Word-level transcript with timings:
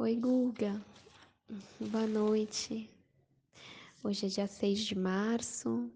Oi, 0.00 0.14
Guga. 0.14 0.80
Boa 1.80 2.06
noite. 2.06 2.88
Hoje 4.04 4.26
é 4.26 4.28
dia 4.28 4.46
6 4.46 4.78
de 4.78 4.96
março, 4.96 5.90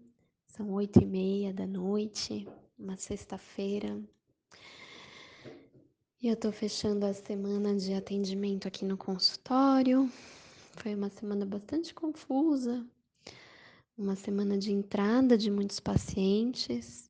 são 0.45 0.73
oito 0.73 1.01
e 1.01 1.05
meia 1.05 1.53
da 1.53 1.65
noite, 1.65 2.45
uma 2.77 2.97
sexta-feira. 2.97 4.03
E 6.21 6.27
eu 6.27 6.35
tô 6.35 6.51
fechando 6.51 7.05
a 7.05 7.13
semana 7.13 7.77
de 7.77 7.93
atendimento 7.93 8.67
aqui 8.67 8.83
no 8.83 8.97
consultório. 8.97 10.11
Foi 10.73 10.93
uma 10.93 11.07
semana 11.09 11.45
bastante 11.45 11.93
confusa, 11.93 12.85
uma 13.97 14.17
semana 14.17 14.57
de 14.57 14.73
entrada 14.73 15.37
de 15.37 15.49
muitos 15.49 15.79
pacientes. 15.79 17.09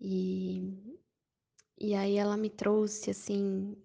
E, 0.00 0.62
e 1.76 1.92
aí 1.92 2.14
ela 2.14 2.36
me 2.36 2.50
trouxe, 2.50 3.10
assim, 3.10 3.76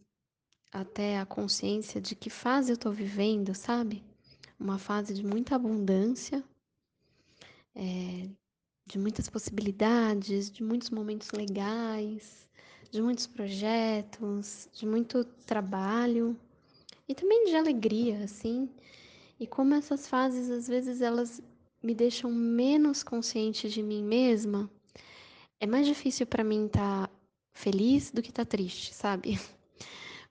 até 0.71 1.19
a 1.19 1.25
consciência 1.25 1.99
de 1.99 2.15
que 2.15 2.29
fase 2.29 2.71
eu 2.71 2.77
tô 2.77 2.91
vivendo, 2.91 3.53
sabe? 3.55 4.03
Uma 4.59 4.77
fase 4.77 5.13
de 5.13 5.25
muita 5.25 5.55
abundância, 5.55 6.43
é, 7.75 8.29
de 8.85 8.99
muitas 8.99 9.29
possibilidades, 9.29 10.51
de 10.51 10.63
muitos 10.63 10.89
momentos 10.89 11.31
legais, 11.31 12.47
de 12.91 13.01
muitos 13.01 13.27
projetos, 13.27 14.67
de 14.73 14.85
muito 14.85 15.23
trabalho 15.23 16.37
e 17.07 17.15
também 17.15 17.45
de 17.45 17.55
alegria, 17.55 18.23
assim. 18.23 18.69
E 19.39 19.47
como 19.47 19.75
essas 19.75 20.07
fases, 20.07 20.49
às 20.49 20.67
vezes, 20.67 21.01
elas 21.01 21.41
me 21.81 21.95
deixam 21.95 22.31
menos 22.31 23.03
consciente 23.03 23.69
de 23.69 23.81
mim 23.81 24.03
mesma, 24.03 24.69
é 25.59 25.67
mais 25.67 25.85
difícil 25.87 26.25
para 26.25 26.43
mim 26.43 26.65
estar 26.65 27.07
tá 27.07 27.13
feliz 27.53 28.11
do 28.11 28.21
que 28.21 28.29
estar 28.29 28.45
tá 28.45 28.49
triste, 28.49 28.93
sabe? 28.93 29.39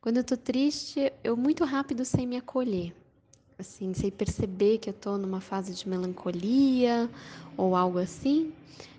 Quando 0.00 0.18
eu 0.18 0.24
tô 0.24 0.36
triste, 0.36 1.12
eu 1.24 1.36
muito 1.36 1.64
rápido 1.64 2.04
sei 2.04 2.26
me 2.26 2.36
acolher. 2.36 2.94
Assim, 3.58 3.92
sei 3.94 4.10
perceber 4.10 4.78
que 4.78 4.90
eu 4.90 4.94
tô 4.94 5.18
numa 5.18 5.40
fase 5.40 5.74
de 5.74 5.88
melancolia 5.88 7.10
ou 7.56 7.74
algo 7.74 7.98
assim, 7.98 8.52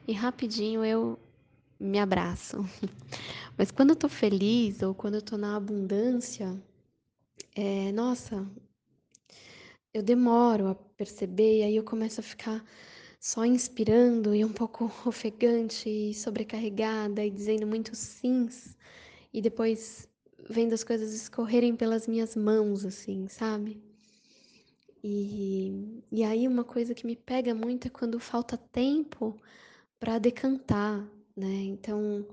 e 0.07 0.13
rapidinho 0.13 0.83
eu 0.83 1.17
me 1.79 1.99
abraço. 1.99 2.57
Mas 3.57 3.71
quando 3.71 3.91
eu 3.91 3.95
tô 3.95 4.09
feliz 4.09 4.81
ou 4.81 4.93
quando 4.93 5.15
eu 5.15 5.21
tô 5.21 5.37
na 5.37 5.55
abundância, 5.55 6.61
é, 7.55 7.91
nossa, 7.93 8.45
eu 9.93 10.03
demoro 10.03 10.67
a 10.67 10.75
perceber 10.75 11.59
e 11.59 11.63
aí 11.63 11.75
eu 11.75 11.83
começo 11.83 12.19
a 12.19 12.23
ficar 12.23 12.63
só 13.19 13.45
inspirando 13.45 14.35
e 14.35 14.43
um 14.45 14.51
pouco 14.53 14.91
ofegante 15.05 15.89
e 15.89 16.13
sobrecarregada 16.13 17.23
e 17.25 17.29
dizendo 17.31 17.67
muitos 17.67 17.99
sims 17.99 18.75
e 19.33 19.41
depois 19.41 20.08
vendo 20.49 20.73
as 20.73 20.83
coisas 20.83 21.13
escorrerem 21.13 21.75
pelas 21.75 22.07
minhas 22.07 22.35
mãos, 22.35 22.83
assim, 22.83 23.27
sabe? 23.27 23.79
E, 25.03 26.03
e 26.11 26.23
aí 26.23 26.47
uma 26.47 26.63
coisa 26.63 26.95
que 26.95 27.05
me 27.05 27.15
pega 27.15 27.53
muito 27.53 27.87
é 27.87 27.89
quando 27.89 28.19
falta 28.19 28.57
tempo 28.57 29.39
para 29.99 30.17
decantar, 30.17 31.07
né? 31.37 31.63
Então 31.65 32.27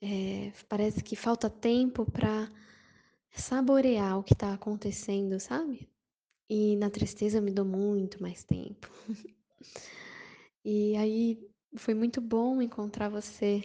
é, 0.00 0.52
parece 0.68 1.02
que 1.02 1.16
falta 1.16 1.50
tempo 1.50 2.08
para 2.10 2.48
saborear 3.32 4.18
o 4.18 4.22
que 4.22 4.32
está 4.34 4.54
acontecendo, 4.54 5.40
sabe? 5.40 5.88
E 6.48 6.76
na 6.76 6.88
tristeza 6.88 7.40
me 7.40 7.50
dou 7.50 7.64
muito 7.64 8.22
mais 8.22 8.44
tempo. 8.44 8.88
e 10.64 10.96
aí 10.96 11.50
foi 11.76 11.94
muito 11.94 12.20
bom 12.20 12.62
encontrar 12.62 13.08
você, 13.08 13.62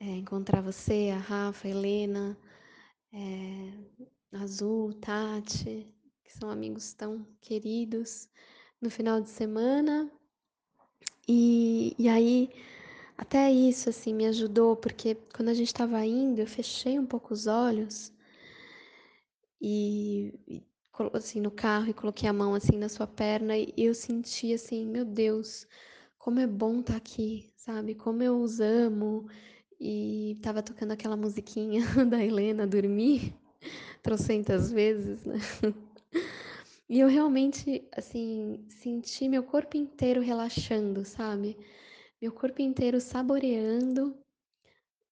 é, 0.00 0.06
encontrar 0.06 0.62
você, 0.62 1.10
a 1.14 1.18
Rafa, 1.18 1.68
a 1.68 1.70
Helena, 1.70 2.38
é, 3.12 3.72
Azul, 4.32 4.94
Tati, 4.94 5.86
que 6.24 6.32
são 6.32 6.50
amigos 6.50 6.92
tão 6.94 7.26
queridos, 7.40 8.28
no 8.80 8.90
final 8.90 9.20
de 9.20 9.30
semana. 9.30 10.10
E, 11.28 11.94
e 11.98 12.08
aí, 12.08 12.50
até 13.16 13.52
isso, 13.52 13.88
assim, 13.90 14.14
me 14.14 14.26
ajudou, 14.26 14.76
porque 14.76 15.14
quando 15.34 15.50
a 15.50 15.54
gente 15.54 15.68
estava 15.68 16.04
indo, 16.04 16.40
eu 16.40 16.46
fechei 16.46 16.98
um 16.98 17.06
pouco 17.06 17.32
os 17.32 17.46
olhos 17.46 18.12
e, 19.60 20.34
e, 20.48 20.62
assim, 21.14 21.40
no 21.40 21.50
carro 21.50 21.88
e 21.88 21.94
coloquei 21.94 22.28
a 22.28 22.32
mão, 22.32 22.54
assim, 22.54 22.76
na 22.76 22.88
sua 22.88 23.06
perna 23.06 23.56
e 23.56 23.72
eu 23.76 23.94
senti, 23.94 24.52
assim, 24.52 24.86
meu 24.86 25.04
Deus, 25.04 25.66
como 26.18 26.40
é 26.40 26.46
bom 26.46 26.80
estar 26.80 26.94
tá 26.94 26.96
aqui, 26.96 27.52
sabe? 27.56 27.94
Como 27.94 28.22
eu 28.22 28.40
os 28.40 28.60
amo. 28.60 29.28
E 29.84 30.38
tava 30.40 30.62
tocando 30.62 30.92
aquela 30.92 31.16
musiquinha 31.16 31.82
da 32.08 32.24
Helena, 32.24 32.68
Dormir 32.68 33.34
trocentas 34.00 34.70
vezes, 34.70 35.24
né? 35.24 35.38
E 36.88 37.00
eu 37.00 37.08
realmente, 37.08 37.88
assim, 37.96 38.64
senti 38.68 39.28
meu 39.28 39.42
corpo 39.42 39.76
inteiro 39.76 40.20
relaxando, 40.20 41.04
sabe? 41.04 41.56
Meu 42.20 42.30
corpo 42.30 42.62
inteiro 42.62 43.00
saboreando 43.00 44.16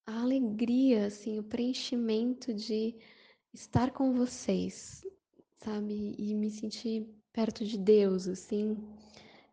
a 0.07 0.21
alegria, 0.21 1.07
assim, 1.07 1.39
o 1.39 1.43
preenchimento 1.43 2.55
de 2.55 2.95
estar 3.53 3.91
com 3.91 4.13
vocês, 4.13 5.05
sabe? 5.57 6.15
E 6.17 6.35
me 6.35 6.51
sentir 6.51 7.09
perto 7.33 7.65
de 7.65 7.77
Deus, 7.77 8.29
assim. 8.29 8.77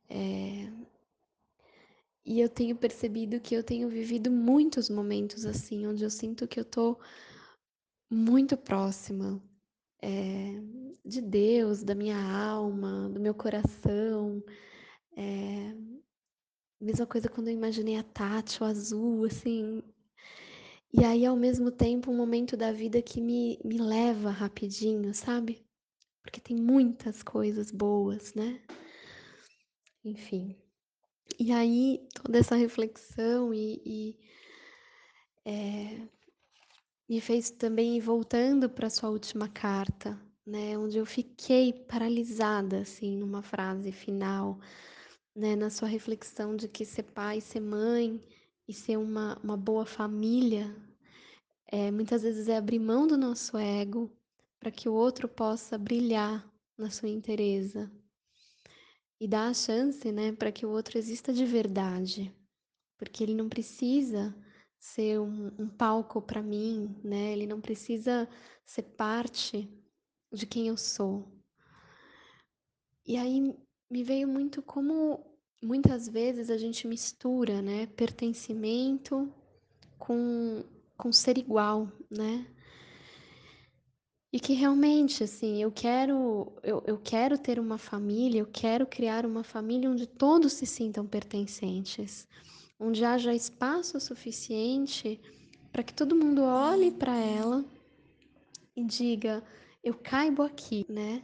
É... 0.09 0.69
E 2.27 2.41
eu 2.41 2.49
tenho 2.49 2.75
percebido 2.75 3.39
que 3.39 3.55
eu 3.55 3.63
tenho 3.63 3.87
vivido 3.87 4.29
muitos 4.29 4.89
momentos 4.89 5.45
assim, 5.45 5.87
onde 5.87 6.03
eu 6.03 6.09
sinto 6.09 6.45
que 6.45 6.59
eu 6.59 6.65
tô 6.65 6.99
muito 8.09 8.57
próxima 8.57 9.41
é, 10.01 10.61
de 11.05 11.21
Deus, 11.21 11.83
da 11.83 11.95
minha 11.95 12.17
alma, 12.17 13.09
do 13.09 13.17
meu 13.17 13.33
coração. 13.33 14.43
É, 15.15 15.73
mesma 16.81 17.07
coisa 17.07 17.29
quando 17.29 17.47
eu 17.47 17.53
imaginei 17.53 17.95
a 17.95 18.03
Tati, 18.03 18.61
o 18.61 18.65
azul, 18.65 19.23
assim. 19.23 19.81
E 20.91 21.05
aí, 21.05 21.25
ao 21.25 21.37
mesmo 21.37 21.71
tempo, 21.71 22.11
um 22.11 22.17
momento 22.17 22.57
da 22.57 22.73
vida 22.73 23.01
que 23.01 23.21
me, 23.21 23.57
me 23.63 23.77
leva 23.77 24.31
rapidinho, 24.31 25.13
sabe? 25.13 25.65
Porque 26.21 26.41
tem 26.41 26.57
muitas 26.57 27.23
coisas 27.23 27.71
boas, 27.71 28.33
né? 28.33 28.61
Enfim. 30.03 30.66
E 31.39 31.51
aí, 31.51 32.07
toda 32.13 32.39
essa 32.39 32.55
reflexão 32.55 33.53
e, 33.53 33.81
e 33.85 34.19
é, 35.45 36.07
me 37.07 37.21
fez 37.21 37.49
também 37.49 37.97
ir 37.97 38.01
voltando 38.01 38.69
para 38.69 38.89
sua 38.89 39.09
última 39.09 39.47
carta, 39.47 40.19
né, 40.45 40.77
onde 40.77 40.97
eu 40.97 41.05
fiquei 41.05 41.73
paralisada 41.73 42.79
assim 42.79 43.17
numa 43.17 43.41
frase 43.41 43.91
final, 43.91 44.59
né, 45.35 45.55
na 45.55 45.69
sua 45.69 45.87
reflexão 45.87 46.55
de 46.55 46.67
que 46.67 46.85
ser 46.85 47.03
pai, 47.03 47.39
ser 47.39 47.59
mãe 47.59 48.21
e 48.67 48.73
ser 48.73 48.97
uma, 48.97 49.39
uma 49.43 49.55
boa 49.55 49.85
família, 49.85 50.75
é, 51.67 51.91
muitas 51.91 52.23
vezes 52.23 52.47
é 52.47 52.57
abrir 52.57 52.79
mão 52.79 53.07
do 53.07 53.17
nosso 53.17 53.57
ego 53.57 54.11
para 54.59 54.71
que 54.71 54.89
o 54.89 54.93
outro 54.93 55.27
possa 55.27 55.77
brilhar 55.77 56.45
na 56.77 56.89
sua 56.89 57.09
inteireza 57.09 57.91
e 59.19 59.27
dar 59.27 59.49
a 59.49 59.53
chance, 59.53 60.11
né, 60.11 60.31
para 60.31 60.51
que 60.51 60.65
o 60.65 60.69
outro 60.69 60.97
exista 60.97 61.33
de 61.33 61.45
verdade, 61.45 62.33
porque 62.97 63.23
ele 63.23 63.33
não 63.33 63.49
precisa 63.49 64.35
ser 64.79 65.19
um, 65.19 65.47
um 65.59 65.67
palco 65.67 66.21
para 66.21 66.41
mim, 66.41 66.95
né? 67.03 67.33
Ele 67.33 67.47
não 67.47 67.59
precisa 67.59 68.27
ser 68.65 68.83
parte 68.83 69.69
de 70.31 70.45
quem 70.45 70.67
eu 70.67 70.77
sou. 70.77 71.27
E 73.05 73.17
aí 73.17 73.55
me 73.89 74.03
veio 74.03 74.27
muito 74.27 74.61
como 74.61 75.25
muitas 75.61 76.07
vezes 76.07 76.49
a 76.49 76.57
gente 76.57 76.87
mistura, 76.87 77.61
né, 77.61 77.87
pertencimento 77.87 79.33
com, 79.97 80.63
com 80.95 81.11
ser 81.11 81.37
igual, 81.37 81.91
né? 82.09 82.45
E 84.31 84.39
que 84.39 84.53
realmente, 84.53 85.23
assim, 85.23 85.61
eu 85.61 85.71
quero, 85.71 86.51
eu, 86.61 86.83
eu 86.85 86.97
quero 86.97 87.37
ter 87.37 87.59
uma 87.59 87.77
família, 87.77 88.39
eu 88.39 88.45
quero 88.45 88.85
criar 88.85 89.25
uma 89.25 89.43
família 89.43 89.89
onde 89.89 90.05
todos 90.05 90.53
se 90.53 90.65
sintam 90.65 91.05
pertencentes, 91.07 92.27
onde 92.77 93.05
haja 93.05 93.33
espaço 93.33 93.99
suficiente 93.99 95.19
para 95.71 95.81
que 95.81 95.93
todo 95.93 96.15
mundo 96.15 96.43
olhe 96.43 96.91
para 96.91 97.15
ela 97.15 97.63
e 98.75 98.83
diga: 98.83 99.41
eu 99.83 99.93
caibo 99.93 100.43
aqui, 100.43 100.85
né? 100.89 101.23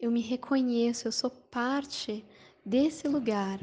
Eu 0.00 0.10
me 0.10 0.20
reconheço, 0.20 1.06
eu 1.06 1.12
sou 1.12 1.30
parte 1.30 2.24
desse 2.64 3.06
lugar. 3.06 3.60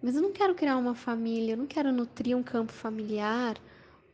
Mas 0.00 0.14
eu 0.14 0.22
não 0.22 0.32
quero 0.32 0.54
criar 0.54 0.76
uma 0.76 0.94
família, 0.94 1.52
eu 1.52 1.56
não 1.56 1.66
quero 1.66 1.92
nutrir 1.92 2.36
um 2.36 2.42
campo 2.42 2.72
familiar 2.72 3.56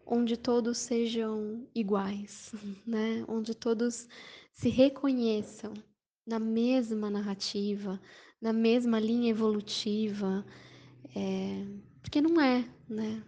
onde 0.08 0.36
todos 0.36 0.78
sejam 0.78 1.68
iguais, 1.74 2.52
né? 2.86 3.24
Onde 3.28 3.54
todos 3.54 4.08
se 4.52 4.70
reconheçam 4.70 5.74
na 6.26 6.38
mesma 6.38 7.10
narrativa, 7.10 8.00
na 8.40 8.52
mesma 8.52 8.98
linha 8.98 9.30
evolutiva, 9.30 10.44
é, 11.14 11.66
porque 12.02 12.20
não 12.20 12.40
é, 12.40 12.64
né? 12.88 13.22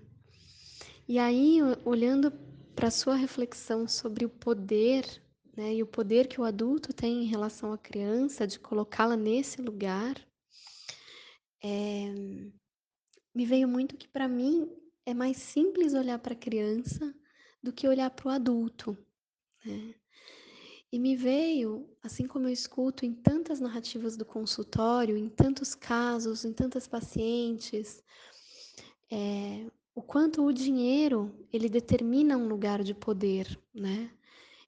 E 1.06 1.18
aí, 1.18 1.58
olhando 1.84 2.32
para 2.74 2.88
a 2.88 2.90
sua 2.90 3.14
reflexão 3.14 3.86
sobre 3.86 4.24
o 4.24 4.28
poder 4.28 5.04
né, 5.56 5.74
e 5.74 5.82
o 5.82 5.86
poder 5.86 6.28
que 6.28 6.40
o 6.40 6.44
adulto 6.44 6.92
tem 6.92 7.24
em 7.24 7.26
relação 7.26 7.72
à 7.72 7.78
criança, 7.78 8.46
de 8.46 8.58
colocá-la 8.58 9.16
nesse 9.16 9.60
lugar, 9.60 10.14
eh, 11.62 12.14
me 13.34 13.44
veio 13.44 13.68
muito 13.68 13.96
que 13.96 14.08
para 14.08 14.28
mim 14.28 14.70
é 15.10 15.14
mais 15.14 15.36
simples 15.36 15.94
olhar 15.94 16.18
para 16.18 16.32
a 16.34 16.36
criança 16.36 17.14
do 17.62 17.72
que 17.72 17.88
olhar 17.88 18.10
para 18.10 18.28
o 18.28 18.30
adulto, 18.30 18.96
né. 19.64 19.94
E 20.92 20.98
me 20.98 21.14
veio, 21.14 21.88
assim 22.02 22.26
como 22.26 22.48
eu 22.48 22.52
escuto 22.52 23.06
em 23.06 23.14
tantas 23.14 23.60
narrativas 23.60 24.16
do 24.16 24.24
consultório, 24.24 25.16
em 25.16 25.28
tantos 25.28 25.72
casos, 25.72 26.44
em 26.44 26.52
tantas 26.52 26.88
pacientes, 26.88 28.02
eh, 29.10 29.66
o 29.94 30.02
quanto 30.02 30.44
o 30.44 30.52
dinheiro 30.52 31.32
ele 31.52 31.68
determina 31.68 32.36
um 32.36 32.48
lugar 32.48 32.82
de 32.82 32.94
poder, 32.94 33.58
né. 33.74 34.10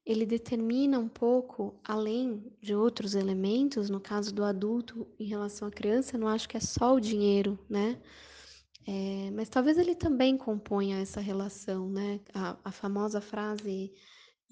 Ele 0.04 0.26
determina 0.26 0.98
um 0.98 1.08
pouco, 1.08 1.74
além 1.84 2.52
de 2.60 2.74
outros 2.74 3.14
elementos, 3.14 3.88
no 3.88 4.00
caso 4.00 4.34
do 4.34 4.44
adulto 4.44 5.06
em 5.18 5.24
relação 5.24 5.68
à 5.68 5.70
criança, 5.70 6.18
não 6.18 6.28
acho 6.28 6.48
que 6.48 6.56
é 6.56 6.60
só 6.60 6.94
o 6.94 7.00
dinheiro, 7.00 7.58
né. 7.68 8.00
Eh, 8.86 9.30
mas 9.32 9.48
talvez 9.48 9.78
ele 9.78 9.94
também 9.94 10.36
componha 10.36 10.98
essa 11.00 11.20
relação, 11.20 11.88
né. 11.88 12.20
A 12.34 12.56
a 12.64 12.72
famosa 12.72 13.20
frase: 13.20 13.92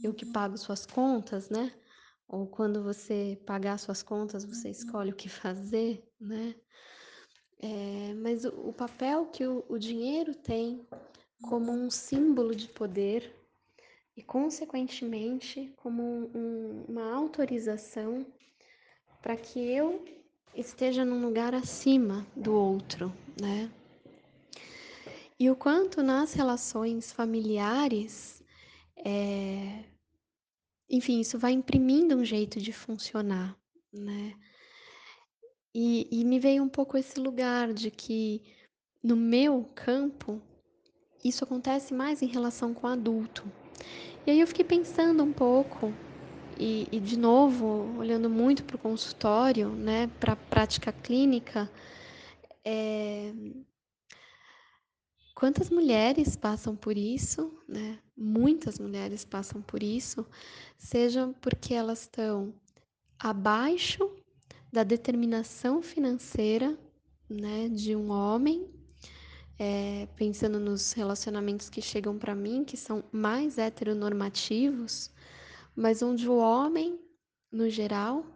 "Eu 0.03 0.15
que 0.15 0.25
pago 0.27 0.56
suas 0.56 0.87
contas", 0.87 1.50
né, 1.50 1.73
ou 2.29 2.47
quando 2.47 2.82
você 2.82 3.38
pagar 3.47 3.79
suas 3.79 4.03
contas, 4.03 4.44
você 4.44 4.71
escolhe 4.71 5.11
o 5.12 5.17
que 5.17 5.29
fazer, 5.29 6.05
né. 6.21 6.55
Eh, 7.62 8.15
mas 8.15 8.44
o 8.44 8.50
o 8.71 8.73
papel 8.73 9.27
que 9.27 9.47
o 9.47 9.65
o 9.69 9.79
dinheiro 9.79 10.35
tem 10.35 10.87
como 11.43 11.73
um 11.73 11.91
símbolo 11.91 12.55
de 12.55 12.69
poder 12.69 13.35
e, 14.17 14.23
consequentemente, 14.23 15.73
como 15.76 16.03
um 16.35 16.85
uma 16.88 17.12
autorização 17.15 18.26
para 19.23 19.37
que 19.37 19.61
eu 19.61 20.05
esteja 20.55 21.05
num 21.05 21.23
lugar 21.26 21.55
acima 21.55 22.26
do 22.37 22.55
outro, 22.55 23.12
né. 23.41 23.71
E 25.42 25.48
o 25.48 25.56
quanto 25.56 26.02
nas 26.02 26.34
relações 26.34 27.10
familiares, 27.12 28.42
eh, 28.98 29.84
enfim, 30.90 31.20
isso 31.20 31.38
vai 31.38 31.52
imprimindo 31.52 32.16
um 32.16 32.25
jeito 32.25 32.60
de 32.60 32.72
funcionar, 32.72 33.56
né. 33.92 34.34
E 35.75 36.08
e 36.10 36.25
me 36.25 36.40
veio 36.40 36.62
um 36.64 36.69
pouco 36.69 36.96
esse 36.98 37.20
lugar 37.20 37.72
de 37.72 37.90
que, 37.90 38.42
no 39.02 39.16
meu 39.16 39.64
campo, 39.75 40.42
isso 41.25 41.44
acontece 41.44 41.94
mais 41.94 42.22
em 42.22 42.26
relação 42.26 42.75
com 42.75 42.87
adulto. 42.88 43.44
E 44.26 44.31
aí 44.32 44.40
eu 44.40 44.46
fiquei 44.48 44.64
pensando 44.64 45.22
um 45.25 45.32
pouco, 45.32 45.94
e 46.58 46.88
e 46.92 47.00
de 47.00 47.19
novo, 47.19 47.96
olhando 47.98 48.31
muito 48.31 48.64
para 48.64 48.76
o 48.76 48.81
consultório, 48.81 49.70
né, 49.70 50.08
pra 50.20 50.37
prática 50.37 50.92
clínica, 50.92 51.70
eh 52.64 53.32
quantas 55.40 55.70
mulheres 55.70 56.37
passam 56.37 56.76
por 56.76 56.98
isso, 56.98 57.58
né, 57.66 57.98
muitas 58.14 58.78
mulheres 58.78 59.25
passam 59.25 59.62
por 59.62 59.82
isso, 59.82 60.26
seja 60.76 61.34
porque 61.40 61.72
elas 61.72 62.02
estão 62.02 62.52
abaixo 63.19 64.14
da 64.70 64.84
determinação 64.84 65.81
financeira, 65.81 66.78
né, 67.26 67.70
de 67.70 67.96
um 67.96 68.10
homem, 68.10 68.69
eh, 69.58 70.06
pensando 70.14 70.60
nos 70.60 70.92
relacionamentos 70.92 71.70
que 71.70 71.81
chegam 71.81 72.19
para 72.19 72.34
mim, 72.34 72.62
que 72.62 72.76
são 72.76 73.02
mais 73.10 73.56
heteronormativos, 73.56 75.10
mas 75.75 76.02
onde 76.02 76.28
o 76.28 76.37
homem, 76.37 77.00
no 77.50 77.70
geral 77.70 78.26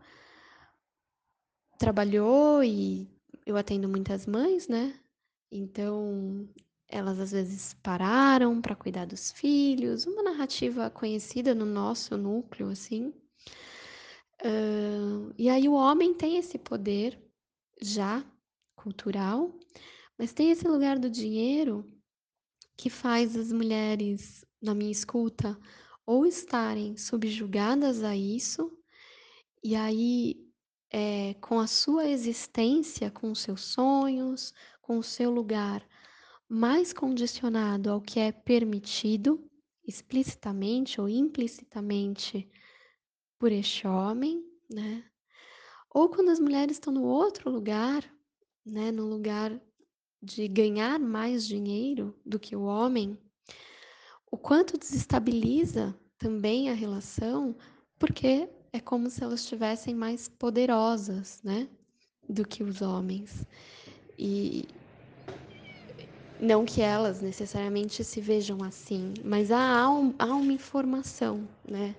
trabalhou 1.78 2.64
e 2.64 3.06
eu 3.44 3.58
atendo 3.58 3.90
muitas 3.90 4.26
mães, 4.26 4.68
né, 4.68 4.98
então 5.52 6.48
elas 6.88 7.18
às 7.20 7.32
vezes 7.32 7.74
pararam 7.82 8.60
para 8.60 8.76
cuidar 8.76 9.06
dos 9.06 9.32
filhos, 9.32 10.06
uma 10.06 10.22
narrativa 10.22 10.90
conhecida 10.90 11.54
no 11.54 11.64
nosso 11.66 12.16
núcleo, 12.16 12.68
assim. 12.70 13.12
Hã, 14.42 15.32
e 15.38 15.48
aí 15.48 15.68
o 15.68 15.72
homem 15.74 16.14
tem 16.14 16.36
esse 16.38 16.58
poder, 16.58 17.18
já, 17.82 18.24
cultural, 18.76 19.52
mas 20.18 20.32
tem 20.32 20.50
esse 20.50 20.66
lugar 20.68 20.98
do 20.98 21.10
dinheiro 21.10 21.84
que 22.76 22.90
faz 22.90 23.36
as 23.36 23.52
mulheres, 23.52 24.44
na 24.62 24.74
minha 24.74 24.92
escuta, 24.92 25.58
ou 26.06 26.26
estarem 26.26 26.96
subjugadas 26.96 28.02
a 28.04 28.16
isso, 28.16 28.72
e 29.64 29.76
aí, 29.76 30.36
eh, 30.92 31.34
com 31.40 31.60
a 31.60 31.66
sua 31.66 32.06
existência, 32.08 33.10
com 33.10 33.32
os 33.32 33.40
seus 33.40 33.62
sonhos, 33.62 34.54
com 34.82 34.98
o 34.98 35.02
seu 35.02 35.30
lugar 35.30 35.86
mais 36.48 36.92
condicionado 36.92 37.90
ao 37.90 38.00
que 38.00 38.20
é 38.20 38.32
permitido, 38.32 39.44
explicitamente 39.86 41.00
ou 41.00 41.08
implicitamente, 41.08 42.48
por 43.38 43.52
este 43.52 43.86
homem, 43.86 44.44
né. 44.70 45.04
Ou 45.90 46.08
quando 46.08 46.30
as 46.30 46.40
mulheres 46.40 46.76
estão 46.76 46.92
no 46.92 47.04
outro 47.04 47.50
lugar, 47.50 48.04
né, 48.64 48.90
no 48.90 49.06
lugar 49.06 49.60
de 50.22 50.48
ganhar 50.48 50.98
mais 50.98 51.46
dinheiro 51.46 52.18
do 52.24 52.38
que 52.38 52.56
o 52.56 52.62
homem, 52.62 53.18
o 54.30 54.38
quanto 54.38 54.78
desestabiliza 54.78 55.94
também 56.18 56.70
a 56.70 56.74
relação, 56.74 57.54
porque 57.98 58.48
é 58.72 58.80
como 58.80 59.10
se 59.10 59.22
elas 59.22 59.40
estivessem 59.40 59.94
mais 59.94 60.28
poderosas, 60.28 61.42
né, 61.42 61.68
do 62.28 62.46
que 62.46 62.62
os 62.64 62.80
homens. 62.82 63.46
E 64.18 64.64
não 66.40 66.64
que 66.64 66.80
elas 66.82 67.20
necessariamente 67.22 68.02
se 68.04 68.20
vejam 68.20 68.62
assim, 68.62 69.14
mas 69.24 69.50
há 69.50 69.80
há 69.80 69.90
um 69.90 70.14
uma 70.18 70.52
informação, 70.52 71.48
né, 71.68 71.94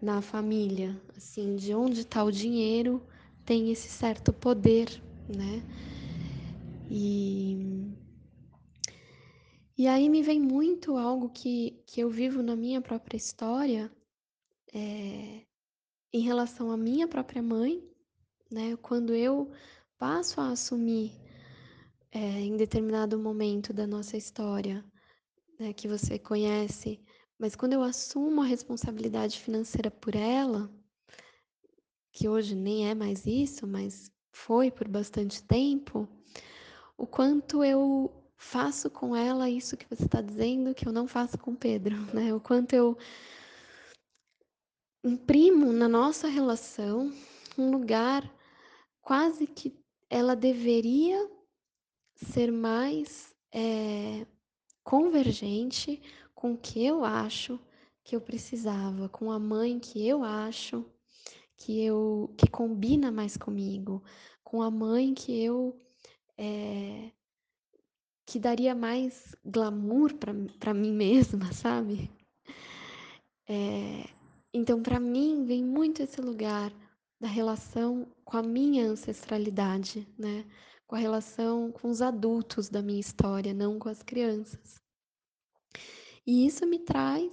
na 0.00 0.22
família, 0.22 1.00
assim, 1.16 1.56
de 1.56 1.74
onde 1.74 2.00
está 2.02 2.24
o 2.24 2.32
dinheiro, 2.32 3.02
tem 3.44 3.70
esse 3.72 3.88
certo 3.88 4.32
poder, 4.32 4.88
né. 5.28 5.62
E 6.90 7.56
e 9.76 9.86
aí 9.88 10.08
me 10.08 10.22
vem 10.22 10.40
muito 10.40 10.96
algo 10.96 11.28
que 11.30 11.82
que 11.86 12.00
eu 12.00 12.10
vivo 12.10 12.42
na 12.42 12.56
minha 12.56 12.80
própria 12.80 13.16
história, 13.16 13.90
eh, 14.74 15.42
em 16.12 16.20
relação 16.22 16.70
à 16.70 16.76
minha 16.76 17.08
própria 17.08 17.42
mãe, 17.42 17.82
né, 18.50 18.76
quando 18.82 19.14
eu 19.14 19.50
passo 19.98 20.40
a 20.40 20.50
assumir, 20.50 21.12
eh, 22.12 22.40
em 22.40 22.56
determinado 22.56 23.18
momento 23.18 23.72
da 23.72 23.86
nossa 23.86 24.16
história, 24.16 24.84
né, 25.58 25.72
que 25.72 25.88
você 25.88 26.18
conhece, 26.18 27.00
mas 27.38 27.56
quando 27.56 27.72
eu 27.72 27.82
assumo 27.82 28.42
a 28.42 28.46
responsabilidade 28.46 29.40
financeira 29.40 29.90
por 29.90 30.14
ela 30.14 30.70
que 32.12 32.28
hoje 32.28 32.54
nem 32.54 32.88
é 32.88 32.94
mais 32.94 33.26
isso, 33.26 33.66
mas 33.66 34.10
foi 34.30 34.70
por 34.70 34.86
bastante 34.86 35.42
tempo, 35.42 36.06
o 36.96 37.06
quanto 37.06 37.64
eu 37.64 38.12
faço 38.36 38.90
com 38.90 39.16
ela 39.16 39.48
isso 39.48 39.76
que 39.76 39.86
você 39.88 40.04
está 40.04 40.20
dizendo 40.20 40.74
que 40.74 40.86
eu 40.86 40.92
não 40.92 41.06
faço 41.08 41.38
com 41.38 41.54
Pedro, 41.54 41.96
né, 42.14 42.34
o 42.34 42.40
quanto 42.40 42.74
eu 42.74 42.96
imprimo 45.04 45.72
na 45.72 45.88
nossa 45.88 46.28
relação 46.28 47.12
um 47.58 47.70
lugar 47.70 48.30
quase 49.00 49.46
que 49.46 49.74
ela 50.08 50.36
deveria 50.36 51.28
ser 52.24 52.50
mais, 52.52 53.34
eh, 53.54 54.26
convergente 54.84 56.00
com 56.34 56.52
o 56.54 56.58
que 56.58 56.84
eu 56.84 57.04
acho 57.04 57.58
que 58.04 58.16
eu 58.16 58.20
precisava, 58.20 59.08
com 59.08 59.30
a 59.32 59.38
mãe 59.38 59.78
que 59.80 60.06
eu 60.06 60.24
acho 60.24 60.84
que 61.56 61.82
eu 61.84 62.34
que 62.38 62.48
combina 62.50 63.10
mais 63.12 63.36
comigo, 63.36 64.02
com 64.44 64.62
a 64.62 64.70
mãe 64.70 65.14
que 65.14 65.42
eu, 65.44 65.78
eh 66.38 67.12
que 68.26 68.38
daria 68.38 68.74
mais 68.74 69.34
glamour 69.44 70.14
para 70.14 70.32
mi 70.32 70.48
para 70.58 70.72
mim 70.74 70.92
mesma, 71.04 71.52
sabe. 71.52 72.10
Eh, 73.48 74.06
então 74.54 74.82
para 74.82 75.00
mim 75.00 75.44
vem 75.44 75.64
muito 75.64 76.02
esse 76.02 76.20
lugar 76.20 76.72
da 77.20 77.28
relação 77.28 78.06
com 78.24 78.36
a 78.36 78.42
minha 78.42 78.84
ancestralidade, 78.86 80.06
né, 80.18 80.44
com 80.92 80.96
a 80.96 80.98
relação 80.98 81.72
com 81.72 81.88
os 81.88 82.02
adultos 82.02 82.68
da 82.68 82.82
minha 82.82 83.00
história, 83.00 83.54
não 83.54 83.78
com 83.78 83.88
as 83.88 84.02
crianças. 84.02 84.78
E 86.26 86.46
isso 86.46 86.66
me 86.66 86.78
traz 86.80 87.32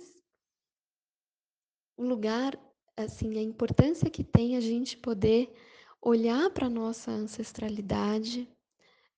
o 1.98 2.06
lugar, 2.06 2.58
assim, 2.96 3.38
a 3.38 3.42
importância 3.42 4.10
que 4.10 4.24
tem 4.24 4.56
a 4.56 4.62
gente 4.62 4.96
poder 4.96 5.54
olhar 6.02 6.50
para 6.52 6.70
nossa 6.70 7.12
ancestralidade 7.12 8.50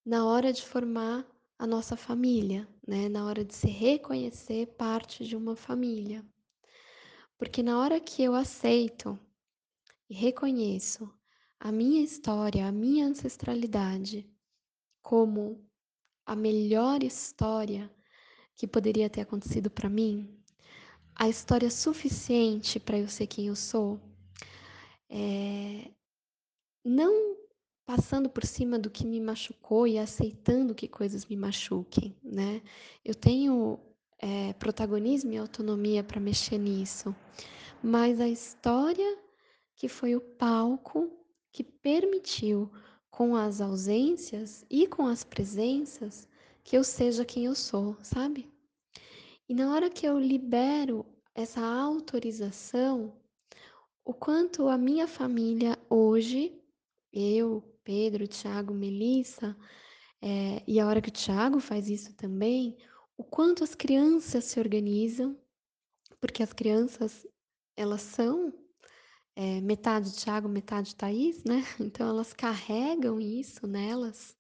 na 0.04 0.26
hora 0.26 0.52
de 0.52 0.64
formar 0.64 1.24
a 1.60 1.68
nossa 1.68 1.96
família, 1.96 2.68
né, 2.88 3.10
na 3.10 3.28
hora 3.28 3.46
de 3.46 3.54
se 3.54 3.68
reconhecer 3.68 4.66
parte 4.76 5.24
de 5.24 5.36
uma 5.36 5.56
família. 5.56 6.26
Porque 7.38 7.62
na 7.62 7.80
hora 7.80 8.00
que 8.00 8.24
eu 8.24 8.34
aceito 8.34 9.20
e 10.10 10.16
reconheço 10.16 11.08
a 11.60 11.72
minha 11.72 12.02
história, 12.02 12.66
a 12.66 12.72
minha 12.72 13.06
ancestralidade 13.06 14.31
como 15.02 15.64
a 16.26 16.36
melhor 16.36 17.04
história 17.04 17.90
que 18.56 18.68
poderia 18.68 19.10
ter 19.10 19.22
acontecido 19.22 19.70
para 19.70 19.90
mim, 19.90 20.38
a 21.16 21.28
história 21.28 21.70
suficiente 21.70 22.80
para 22.80 22.98
eu 22.98 23.08
ser 23.08 23.28
quem 23.28 23.48
eu 23.48 23.56
sou, 23.56 24.00
é, 25.10 25.92
não 26.84 27.38
passando 27.86 28.30
por 28.30 28.46
cima 28.46 28.80
do 28.80 28.90
que 28.90 29.06
me 29.06 29.20
machucou 29.20 29.86
e 29.86 30.00
aceitando 30.00 30.76
que 30.76 30.88
coisas 30.88 31.26
me 31.26 31.36
machuquem, 31.36 32.16
né? 32.24 32.62
Eu 33.04 33.14
tenho 33.14 33.80
é, 34.18 34.54
protagonismo 34.54 35.34
e 35.34 35.38
autonomia 35.38 36.04
para 36.04 36.20
mexer 36.20 36.58
nisso, 36.58 37.16
mas 37.84 38.22
a 38.22 38.30
história 38.30 39.18
que 39.76 39.90
foi 39.90 40.16
o 40.16 40.22
palco 40.22 41.12
que 41.52 41.64
permitiu, 41.64 42.72
com 43.12 43.36
as 43.36 43.60
ausências 43.60 44.66
e 44.70 44.88
com 44.88 45.06
as 45.06 45.24
presenças, 45.24 46.28
que 46.64 46.78
eu 46.78 46.84
seja 46.84 47.26
quem 47.26 47.46
eu 47.46 47.54
sou, 47.54 47.98
sabe? 48.02 48.50
E 49.48 49.54
na 49.54 49.74
hora 49.74 49.90
que 49.90 50.08
eu 50.08 50.18
libero 50.18 51.06
essa 51.36 51.62
autorização, 51.62 53.14
o 54.06 54.14
quanto 54.14 54.68
a 54.70 54.78
minha 54.78 55.08
família 55.08 55.78
hoje, 55.90 56.58
eu, 57.12 57.62
Pedro, 57.84 58.28
Tiago, 58.28 58.74
Melissa, 58.74 59.56
é, 60.22 60.64
e 60.66 60.80
a 60.80 60.88
hora 60.88 61.02
que 61.02 61.10
o 61.10 61.14
Tiago 61.14 61.60
faz 61.60 61.90
isso 61.90 62.16
também, 62.16 62.78
o 63.18 63.24
quanto 63.24 63.64
as 63.64 63.76
crianças 63.76 64.46
se 64.46 64.60
organizam, 64.60 65.38
porque 66.20 66.42
as 66.42 66.54
crianças, 66.54 67.28
elas 67.76 68.02
são 68.02 68.54
é, 69.36 69.62
metade 69.62 70.14
Tiago, 70.14 70.50
metade 70.50 70.96
Thaís, 70.96 71.44
né? 71.44 71.64
Então 71.80 72.08
elas 72.10 72.34
carregam 72.34 73.20
isso 73.20 73.68
nelas. 73.68 74.38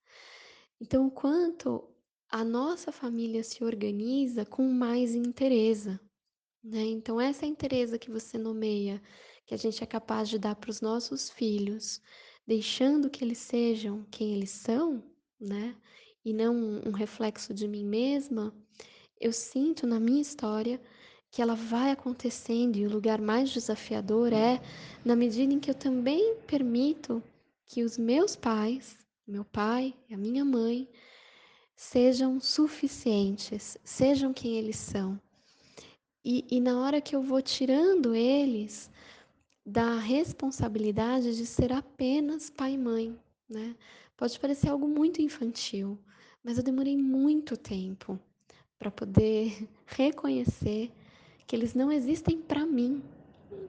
Então, 0.79 1.07
o 1.07 1.11
quanto 1.11 1.87
a 2.29 2.43
nossa 2.43 2.91
família 2.91 3.43
se 3.43 3.63
organiza 3.63 4.45
com 4.45 4.67
mais 4.71 5.13
interesa, 5.15 5.99
né? 6.63 6.81
Então, 6.85 7.21
essa 7.21 7.45
interesa 7.45 7.99
que 7.99 8.09
você 8.09 8.37
nomeia, 8.37 9.01
que 9.45 9.53
a 9.53 9.57
gente 9.57 9.83
é 9.83 9.87
capaz 9.87 10.29
de 10.29 10.39
dar 10.39 10.55
para 10.55 10.71
os 10.71 10.81
nossos 10.81 11.29
filhos, 11.29 12.01
deixando 12.47 13.09
que 13.09 13.23
eles 13.23 13.37
sejam 13.37 14.05
quem 14.11 14.33
eles 14.33 14.51
são, 14.51 15.03
né? 15.39 15.75
E 16.25 16.33
não 16.33 16.55
um 16.55 16.91
reflexo 16.91 17.53
de 17.53 17.67
mim 17.67 17.85
mesma, 17.85 18.53
eu 19.19 19.31
sinto 19.31 19.85
na 19.85 19.99
minha 19.99 20.21
história 20.21 20.81
que 21.31 21.41
ela 21.41 21.55
vai 21.55 21.91
acontecendo 21.91 22.75
e 22.75 22.85
o 22.85 22.91
lugar 22.91 23.21
mais 23.21 23.49
desafiador 23.49 24.33
é 24.33 24.61
na 25.03 25.15
medida 25.15 25.53
em 25.53 25.59
que 25.59 25.71
eu 25.71 25.75
também 25.75 26.35
permito 26.45 27.23
que 27.65 27.83
os 27.83 27.97
meus 27.97 28.35
pais, 28.35 28.97
meu 29.25 29.45
pai 29.45 29.95
e 30.09 30.13
a 30.13 30.17
minha 30.17 30.43
mãe, 30.43 30.89
sejam 31.73 32.41
suficientes, 32.41 33.77
sejam 33.81 34.33
quem 34.33 34.57
eles 34.57 34.75
são. 34.75 35.17
E, 36.23 36.45
e 36.51 36.59
na 36.59 36.81
hora 36.81 36.99
que 36.99 37.15
eu 37.15 37.23
vou 37.23 37.41
tirando 37.41 38.13
eles 38.13 38.91
da 39.65 39.97
responsabilidade 39.97 41.35
de 41.35 41.45
ser 41.45 41.71
apenas 41.71 42.49
pai 42.49 42.73
e 42.73 42.77
mãe, 42.77 43.17
né? 43.49 43.75
Pode 44.17 44.37
parecer 44.37 44.69
algo 44.69 44.87
muito 44.87 45.21
infantil, 45.21 45.97
mas 46.43 46.57
eu 46.57 46.63
demorei 46.63 46.97
muito 46.97 47.55
tempo 47.55 48.19
para 48.77 48.91
poder 48.91 49.67
reconhecer 49.87 50.91
que 51.51 51.55
eles 51.57 51.73
não 51.73 51.91
existem 51.91 52.37
para 52.37 52.65
mim, 52.65 53.03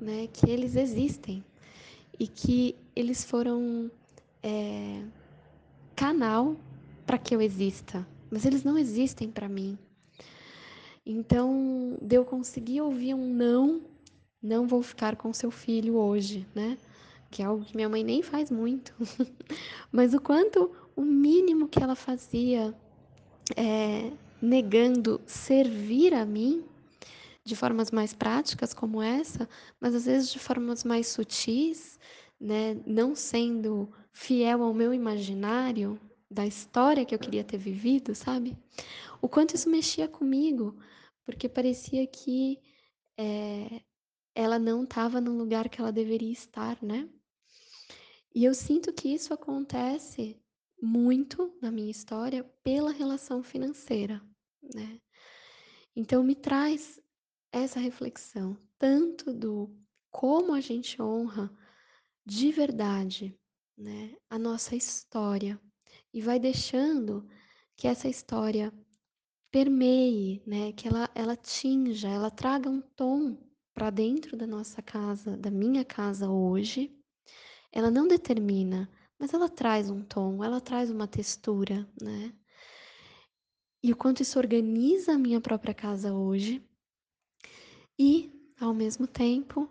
né? 0.00 0.28
Que 0.32 0.48
eles 0.48 0.76
existem 0.76 1.44
e 2.16 2.28
que 2.28 2.76
eles 2.94 3.24
foram 3.24 3.90
é, 4.40 5.02
canal 5.96 6.54
para 7.04 7.18
que 7.18 7.34
eu 7.34 7.42
exista, 7.42 8.06
mas 8.30 8.44
eles 8.46 8.62
não 8.62 8.78
existem 8.78 9.28
para 9.28 9.48
mim. 9.48 9.76
Então, 11.04 11.98
de 12.00 12.14
eu 12.14 12.24
conseguir 12.24 12.80
ouvir 12.82 13.14
um 13.14 13.34
não, 13.34 13.80
não 14.40 14.64
vou 14.64 14.80
ficar 14.80 15.16
com 15.16 15.32
seu 15.32 15.50
filho 15.50 15.96
hoje, 15.96 16.46
né? 16.54 16.78
Que 17.32 17.42
é 17.42 17.46
algo 17.46 17.64
que 17.64 17.74
minha 17.74 17.88
mãe 17.88 18.04
nem 18.04 18.22
faz 18.22 18.48
muito. 18.48 18.94
Mas 19.90 20.14
o 20.14 20.20
quanto 20.20 20.70
o 20.94 21.02
mínimo 21.02 21.66
que 21.66 21.82
ela 21.82 21.96
fazia 21.96 22.72
é, 23.56 24.12
negando 24.40 25.20
servir 25.26 26.14
a 26.14 26.24
mim 26.24 26.64
de 27.44 27.56
formas 27.56 27.90
mais 27.90 28.14
práticas 28.14 28.72
como 28.72 29.02
essa, 29.02 29.48
mas 29.80 29.94
às 29.94 30.06
vezes 30.06 30.30
de 30.30 30.38
formas 30.38 30.84
mais 30.84 31.08
sutis, 31.08 31.98
né, 32.40 32.74
não 32.86 33.14
sendo 33.14 33.92
fiel 34.12 34.62
ao 34.62 34.74
meu 34.74 34.92
imaginário 34.92 35.98
da 36.30 36.46
história 36.46 37.04
que 37.04 37.14
eu 37.14 37.18
queria 37.18 37.44
ter 37.44 37.58
vivido, 37.58 38.14
sabe? 38.14 38.56
O 39.20 39.28
quanto 39.28 39.54
isso 39.54 39.68
mexia 39.68 40.08
comigo, 40.08 40.76
porque 41.24 41.48
parecia 41.48 42.06
que 42.06 42.58
é, 43.18 43.82
ela 44.34 44.58
não 44.58 44.84
estava 44.84 45.20
no 45.20 45.36
lugar 45.36 45.68
que 45.68 45.80
ela 45.80 45.92
deveria 45.92 46.32
estar, 46.32 46.78
né? 46.82 47.08
E 48.34 48.44
eu 48.44 48.54
sinto 48.54 48.92
que 48.92 49.08
isso 49.08 49.34
acontece 49.34 50.40
muito 50.80 51.54
na 51.60 51.70
minha 51.70 51.90
história 51.90 52.42
pela 52.64 52.90
relação 52.90 53.42
financeira, 53.42 54.22
né? 54.74 55.00
Então 55.94 56.24
me 56.24 56.34
traz 56.34 57.01
essa 57.52 57.78
reflexão, 57.78 58.56
tanto 58.78 59.32
do 59.32 59.70
como 60.10 60.54
a 60.54 60.60
gente 60.60 61.00
honra 61.00 61.54
de 62.24 62.50
verdade, 62.50 63.38
né, 63.76 64.16
a 64.30 64.38
nossa 64.38 64.74
história 64.74 65.60
e 66.12 66.20
vai 66.20 66.38
deixando 66.38 67.28
que 67.76 67.86
essa 67.86 68.08
história 68.08 68.72
permeie, 69.50 70.42
né, 70.46 70.72
que 70.72 70.88
ela 70.88 71.10
ela 71.14 71.36
tinja, 71.36 72.08
ela 72.08 72.30
traga 72.30 72.70
um 72.70 72.80
tom 72.80 73.36
para 73.74 73.90
dentro 73.90 74.36
da 74.36 74.46
nossa 74.46 74.82
casa, 74.82 75.36
da 75.36 75.50
minha 75.50 75.84
casa 75.84 76.30
hoje. 76.30 76.94
Ela 77.70 77.90
não 77.90 78.06
determina, 78.06 78.90
mas 79.18 79.32
ela 79.32 79.48
traz 79.48 79.90
um 79.90 80.02
tom, 80.02 80.44
ela 80.44 80.60
traz 80.60 80.90
uma 80.90 81.06
textura, 81.06 81.88
né? 82.00 82.34
E 83.82 83.92
o 83.92 83.96
quanto 83.96 84.22
isso 84.22 84.38
organiza 84.38 85.12
a 85.12 85.18
minha 85.18 85.40
própria 85.40 85.74
casa 85.74 86.14
hoje 86.14 86.62
e, 87.98 88.30
ao 88.60 88.72
mesmo 88.74 89.06
tempo, 89.06 89.68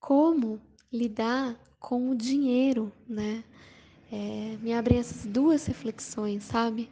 como 0.00 0.60
lidar 0.92 1.58
com 1.78 2.10
o 2.10 2.14
dinheiro, 2.14 2.92
né? 3.08 3.44
É, 4.10 4.56
me 4.62 4.72
abrem 4.72 4.98
essas 4.98 5.26
duas 5.26 5.66
reflexões, 5.66 6.44
sabe? 6.44 6.88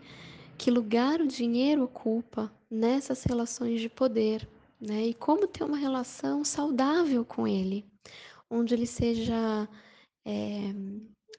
Que 0.59 0.71
lugar 0.71 1.21
o 1.21 1.27
dinheiro 1.27 1.85
ocupa 1.85 2.53
nessas 2.71 3.23
relações 3.25 3.81
de 3.81 3.89
poder, 3.89 4.49
né? 4.81 5.07
E 5.07 5.15
como 5.15 5.47
ter 5.47 5.65
uma 5.65 5.77
relação 5.77 6.45
saudável 6.45 7.25
com 7.25 7.47
ele, 7.47 7.85
onde 8.51 8.75
ele 8.75 8.87
seja 8.87 9.69
é, 10.25 10.73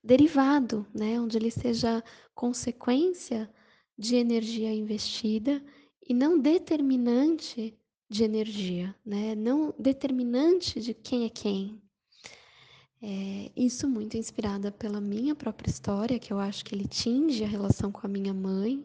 derivado, 0.03 0.85
né? 0.93 1.19
Onde 1.19 1.37
ele 1.37 1.51
seja 1.51 2.03
consequência 2.33 3.49
de 3.97 4.15
energia 4.15 4.73
investida 4.73 5.63
e 6.07 6.13
não 6.13 6.39
determinante 6.39 7.77
de 8.09 8.23
energia, 8.23 8.95
né? 9.05 9.35
Não 9.35 9.73
determinante 9.77 10.79
de 10.79 10.93
quem 10.93 11.25
é 11.25 11.29
quem. 11.29 11.81
É, 13.01 13.51
isso 13.55 13.87
muito 13.87 14.17
inspirada 14.17 14.71
pela 14.71 15.01
minha 15.01 15.35
própria 15.35 15.69
história, 15.69 16.19
que 16.19 16.33
eu 16.33 16.39
acho 16.39 16.63
que 16.65 16.73
ele 16.73 16.87
tinge 16.87 17.43
a 17.43 17.47
relação 17.47 17.91
com 17.91 18.05
a 18.05 18.09
minha 18.09 18.33
mãe, 18.33 18.83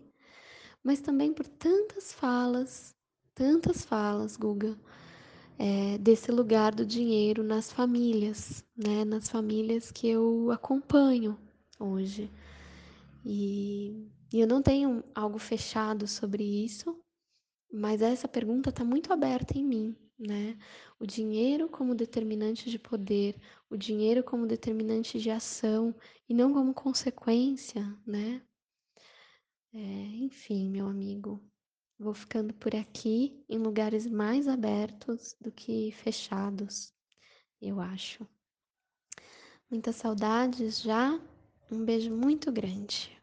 mas 0.82 1.00
também 1.00 1.32
por 1.32 1.46
tantas 1.46 2.12
falas, 2.12 2.94
tantas 3.34 3.84
falas, 3.84 4.36
Guga, 4.36 4.78
é, 5.58 5.98
desse 5.98 6.30
lugar 6.32 6.74
do 6.74 6.84
dinheiro 6.84 7.42
nas 7.42 7.72
famílias, 7.72 8.64
né? 8.76 9.04
Nas 9.04 9.28
famílias 9.28 9.90
que 9.90 10.08
eu 10.08 10.50
acompanho 10.50 11.38
hoje. 11.78 12.30
E, 13.24 14.06
e 14.32 14.40
eu 14.40 14.46
não 14.46 14.62
tenho 14.62 15.02
algo 15.14 15.38
fechado 15.38 16.06
sobre 16.06 16.44
isso, 16.44 16.99
mas 17.72 18.02
essa 18.02 18.28
pergunta 18.28 18.70
está 18.70 18.84
muito 18.84 19.12
aberta 19.12 19.56
em 19.58 19.64
mim, 19.64 19.96
né? 20.18 20.58
O 20.98 21.06
dinheiro 21.06 21.68
como 21.68 21.94
determinante 21.94 22.70
de 22.70 22.78
poder, 22.78 23.36
o 23.68 23.76
dinheiro 23.76 24.22
como 24.24 24.46
determinante 24.46 25.18
de 25.20 25.30
ação 25.30 25.94
e 26.28 26.34
não 26.34 26.52
como 26.52 26.74
consequência, 26.74 27.82
né? 28.06 28.42
É, 29.72 29.78
enfim, 29.78 30.68
meu 30.70 30.86
amigo, 30.88 31.40
vou 31.98 32.12
ficando 32.14 32.52
por 32.54 32.74
aqui 32.74 33.44
em 33.48 33.58
lugares 33.58 34.06
mais 34.06 34.48
abertos 34.48 35.36
do 35.40 35.52
que 35.52 35.92
fechados, 35.92 36.92
eu 37.60 37.80
acho. 37.80 38.26
Muitas 39.70 39.94
saudades 39.96 40.82
já. 40.82 41.20
Um 41.70 41.84
beijo 41.84 42.10
muito 42.10 42.50
grande. 42.50 43.19